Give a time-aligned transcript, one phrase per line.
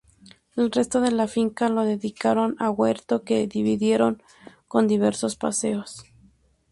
[0.55, 4.23] El resto de la finca lo dedicaron a huerto, que dividieron
[4.67, 6.05] con diversos paseos.